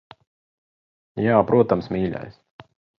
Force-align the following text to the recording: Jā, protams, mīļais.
Jā, 1.27 1.37
protams, 1.53 1.95
mīļais. 1.97 2.45